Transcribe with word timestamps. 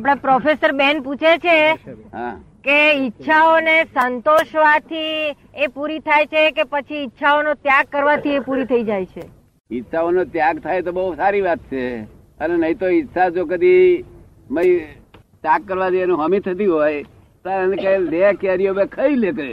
આપણા 0.00 0.16
પ્રોફેસર 0.16 0.72
બેન 0.72 1.02
પૂછે 1.02 1.32
છે 1.38 1.56
કે 2.64 2.76
ઈચ્છાઓને 2.96 3.74
સંતોષવાથી 3.86 5.34
એ 5.54 5.68
પૂરી 5.68 6.00
થાય 6.00 6.26
છે 6.26 6.44
કે 6.52 6.64
પછી 6.66 7.02
ઈચ્છાઓનો 7.02 7.54
ત્યાગ 7.56 7.90
કરવાથી 7.90 8.36
એ 8.36 8.40
પૂરી 8.40 8.66
થઈ 8.66 8.84
જાય 8.84 9.06
છે? 9.06 9.24
ઈચ્છાઓનો 9.70 10.24
ત્યાગ 10.26 10.62
થાય 10.62 10.82
તો 10.82 10.92
બહુ 10.92 11.04
સારી 11.16 11.42
વાત 11.42 11.60
છે. 11.70 11.84
અને 12.40 12.56
નહીં 12.56 12.78
તો 12.78 12.90
ઈચ્છા 12.90 13.30
જો 13.30 13.46
કદી 13.46 14.04
મય 14.50 14.62
ત્યાગ 15.42 15.90
દે 15.92 16.02
એનું 16.02 16.20
હમી 16.24 16.40
થતી 16.40 16.66
હોય 16.66 17.04
તો 17.44 17.50
એને 17.50 17.76
કહે 17.76 17.98
લે 17.98 18.32
કેરીઓ 18.36 18.74
બે 18.74 18.86
ખાઈ 18.96 19.16
લે 19.16 19.32
કહે. 19.32 19.48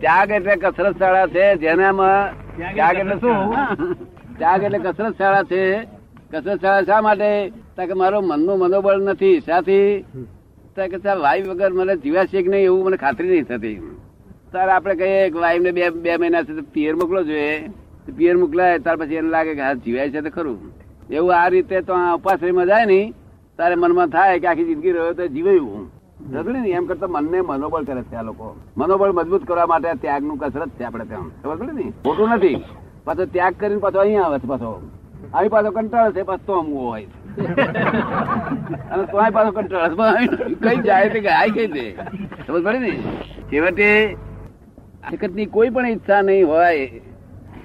ત્યાગ 0.00 0.30
એટલે 0.30 0.56
કસરત 0.62 0.98
શાળા 0.98 1.28
છે 1.28 1.44
જેનામાં 1.58 2.43
ત્યાગ 2.58 2.96
એટલે 3.02 3.16
શું? 3.22 3.36
ત્યાગ 4.38 4.62
એટલે 4.66 4.78
કસરત 4.84 5.14
શાળા 5.20 5.44
છે. 5.50 5.62
કસરત 6.32 6.60
શાળા 6.62 6.86
શા 6.90 7.00
માટે? 7.06 7.30
કે 7.90 7.94
મારો 8.02 8.18
મનનું 8.30 8.56
મનોબળ 8.62 9.00
નથી. 9.12 9.40
સાથી 9.48 9.88
કે 10.92 10.98
સાહેબ 11.04 11.20
વાઈ 11.26 11.42
વગર 11.48 11.72
મને 11.78 11.94
જીવ્યા 12.04 12.30
છે 12.32 12.42
કે 12.44 12.50
નહીં 12.52 12.66
એવું 12.68 12.82
મને 12.86 12.98
ખાતરી 13.02 13.30
નહીં 13.32 13.48
થતી. 13.50 13.78
તાર 14.52 14.68
આપણે 14.76 14.94
કહીએ 15.00 15.24
કે 15.32 15.38
વાઈફ 15.44 15.64
ને 15.66 15.72
બે 15.78 15.90
બે 16.04 16.16
મહિના 16.22 16.44
સુધી 16.48 16.70
પિયર 16.74 16.94
મોકલો 17.00 17.20
જોઈએ. 17.30 17.52
પિયર 18.18 18.36
મોકલાય 18.42 18.78
ત્યાર 18.84 18.98
પછી 19.02 19.20
એને 19.22 19.30
લાગે 19.34 19.52
કે 19.58 19.62
હા 19.66 19.74
જીવાય 19.84 20.12
છે 20.14 20.20
તો 20.26 20.30
ખરું. 20.36 20.58
એવું 21.16 21.34
આ 21.40 21.48
રીતે 21.54 21.76
તો 21.88 21.92
આ 22.00 22.14
ઉપાશ્રયમાં 22.18 22.66
જાય 22.72 22.86
નહીં. 22.92 23.12
તારે 23.58 23.74
મનમાં 23.82 24.10
થાય 24.16 24.40
કે 24.42 24.46
આખી 24.50 24.68
જિંદગી 24.70 24.94
રહ્યો 24.96 25.14
તો 25.18 25.24
જીવાયું 25.36 25.84
એમ 26.20 26.86
કરતા 26.86 27.06
મનને 27.06 27.40
મનોબળ 27.40 27.84
કરે 27.84 28.02
છે 28.02 28.16
આ 28.16 28.22
લોકો. 28.22 28.56
મનોબળ 28.76 29.12
મજબૂત 29.12 29.44
કરવા 29.44 29.66
માટે 29.66 29.94
ત્યાગનું 30.00 30.38
કસરત 30.38 30.68
છે 30.68 30.84
આપડે 30.84 31.04
ત્યાં. 31.04 31.30
ખબર 31.42 31.56
પડે 31.56 31.72
ને? 31.72 31.92
ખોટું 32.04 32.28
નથી. 32.28 32.64
પાછો 33.04 33.24
ત્યાગ 33.24 33.54
કરીને 33.60 33.80
પાછો 33.80 33.98
અહીંયા 33.98 34.22
આવે 34.22 34.38
છે 34.38 34.48
પાછો. 34.48 34.90
આવી 35.34 35.48
પાછો 35.48 35.70
કંટાળે 35.70 36.12
છે, 36.12 36.22
પાછો 36.22 36.52
અમવો 36.52 36.80
હોય. 36.80 37.06
અને 38.90 39.04
તો 39.04 39.18
પાછો 39.32 39.50
કંટાળે. 39.50 40.26
કઈ 40.54 40.76
જાય 40.76 41.08
તે 41.08 41.20
ગાય 41.20 41.48
કઈ 41.48 41.66
દે 41.66 41.86
ખબર 42.46 42.62
પડે 42.62 42.78
ને? 42.78 42.92
છેવટે 43.52 44.16
જગતની 45.12 45.46
કોઈ 45.46 45.70
પણ 45.70 45.86
ઈચ્છા 45.86 46.22
નહીં 46.22 46.46
હોય, 46.48 46.86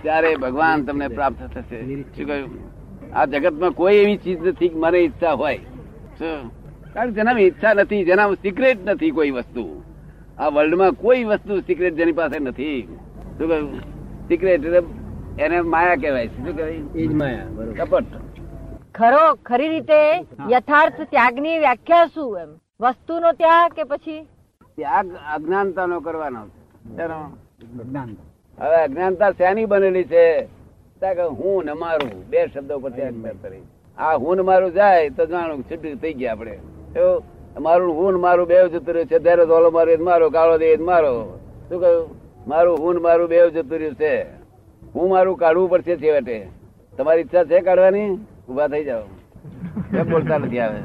ત્યારે 0.01 0.35
ભગવાન 0.35 0.83
તમને 0.83 1.07
પ્રાપ્ત 1.07 1.41
થશે. 1.53 1.79
શું 1.95 2.27
કહ્યું? 2.27 2.49
આ 3.15 3.25
જગતમાં 3.25 3.71
કોઈ 3.71 3.95
એવી 3.95 4.17
ચીજ 4.17 4.47
નથી 4.47 4.71
મને 4.75 4.97
ઈચ્છા 4.97 5.33
હોય. 5.33 5.57
શું? 6.19 6.58
કારણ 6.93 7.09
કે 7.09 7.15
જેનામાં 7.17 7.43
ઈચ્છા 7.47 7.73
નથી 7.73 8.03
જેના 8.09 8.27
સિક્રેટ 8.43 8.79
નથી 8.89 9.11
કોઈ 9.17 9.31
વસ્તુ. 9.37 9.63
આ 10.39 10.49
વર્લ્ડમાં 10.55 10.93
કોઈ 11.03 11.23
વસ્તુ 11.31 11.53
સિક્રેટ 11.67 11.95
જેની 11.99 12.17
પાસે 12.19 12.37
નથી. 12.39 12.79
શું 13.37 13.47
કહ્યું? 13.49 13.69
સિક્રેટ 14.27 14.65
એટલે 14.65 14.81
એને 15.43 15.57
માયા 15.73 16.01
કહેવાય 16.03 16.27
શું 16.27 16.45
કહેવાય? 16.57 16.81
એ 17.01 17.07
જ 17.07 17.13
માયા 17.21 17.47
કપટ. 17.79 18.11
ખરો 18.97 19.23
ખરી 19.47 19.69
રીતે 19.73 19.99
યથાર્થ 20.53 21.01
ત્યાગની 21.13 21.57
વ્યાખ્યા 21.65 22.11
શું 22.15 22.31
એમ? 22.43 22.51
વસ્તુનો 22.81 23.29
ત્યાગ 23.41 23.71
કે 23.77 23.83
પછી? 23.91 24.21
ત્યાગ 24.77 25.07
અજ્ઞાનતાનો 25.35 25.97
કરવાનો 26.05 26.41
હવે 28.57 28.77
અજ્ઞાનતા 28.85 29.31
શેની 29.39 29.69
બનેલી 29.71 30.07
છે? 30.13 30.25
હું 31.39 31.65
ને 31.65 31.73
મારું. 31.83 32.15
બે 32.31 32.39
શબ્દો 32.53 32.79
પર 32.83 32.91
ત્યાગ 32.97 33.15
કરી. 33.43 33.63
આ 33.97 34.15
હું 34.23 34.33
ને 34.37 34.43
મારું 34.49 34.71
જાય 34.79 35.09
તો 35.17 35.23
જાણું 35.31 35.63
છૂટું 35.69 36.01
થઈ 36.01 36.13
ગયા 36.19 36.33
આપણે. 36.33 36.55
એવું 36.95 37.23
મારું 37.65 37.91
હું 37.97 38.19
મારું 38.25 38.47
બે 38.49 38.57
જતું 38.73 38.93
રહ્યું 38.95 39.09
છે 39.09 39.17
ત્યારે 39.25 39.45
ધોલો 39.51 39.69
મારો 39.77 39.97
મારો 40.09 40.29
કાળો 40.35 40.55
દે 40.63 40.69
મારો. 40.89 41.13
શું 41.69 41.77
કહ્યું? 41.81 42.05
મારું 42.51 42.75
હું 42.83 42.95
મારું 43.05 43.27
બે 43.31 43.37
જતું 43.55 43.77
રહ્યું 43.81 43.95
છે. 44.01 44.13
હું 44.95 45.05
મારું 45.13 45.35
કાઢવું 45.43 45.69
પડશે 45.71 45.93
છેવટે. 46.01 46.37
તમારી 46.97 47.23
ઈચ્છા 47.25 47.45
છે 47.49 47.57
કાઢવાની? 47.67 48.11
ઊભા 48.49 48.69
થઈ 48.73 48.85
જાઓ. 48.89 49.05
કેમ 49.91 50.05
બોલતા 50.11 50.39
નથી 50.39 50.61
આવે? 50.65 50.79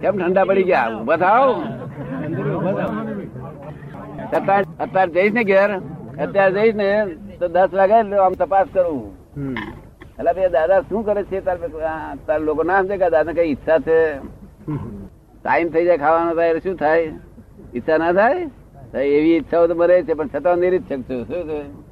કેમ 0.00 0.14
ઠંડા 0.18 0.46
પડી 0.48 0.66
ગયા? 0.70 0.90
ઊભા 1.00 1.20
થાવ 1.24 1.50
અત્યારે 4.84 5.12
જઈશ 5.16 5.34
ને 5.38 5.42
ઘેર? 5.50 5.70
અત્યારે 6.24 6.52
જઈશ 6.56 6.76
ને 6.80 6.88
તો 7.40 7.46
દસ 7.56 7.70
વાગે 7.78 7.96
આમ 8.26 8.34
તપાસ 8.40 8.68
કરું. 8.74 9.02
એટલે 10.18 10.48
દાદા 10.56 10.80
શું 10.88 11.02
કરે 11.06 11.22
છે? 11.30 11.38
તાર 11.46 11.58
તાર 12.26 12.40
લોકો 12.46 12.62
ના 12.70 12.80
સમજે 12.82 12.96
કે 13.02 13.08
દાદા 13.16 13.36
કઈ 13.38 13.50
ઈચ્છા 13.52 13.80
છે? 13.88 13.98
ટાઈમ 15.42 15.68
થઈ 15.68 15.84
જાય 15.84 15.96
ખાવાનો 15.96 16.34
થાય 16.34 16.58
શું 16.58 16.76
થાય? 16.76 17.12
ઈચ્છા 17.74 17.98
ના 17.98 18.12
થાય? 18.12 18.50
એવી 18.94 19.36
ઈચ્છાઓ 19.36 19.66
તો 19.66 19.74
મરે 19.74 20.02
છે, 20.02 20.14
પણ 20.14 20.28
છતાં 20.28 20.58
નિરીક્ષક 20.58 20.98
છું. 20.98 21.26
શું 21.26 21.48
છે? 21.48 21.83